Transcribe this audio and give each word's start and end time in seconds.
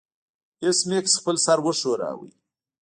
ایس 0.63 0.79
میکس 0.89 1.13
خپل 1.19 1.35
سر 1.45 1.57
وښوراوه 1.61 2.27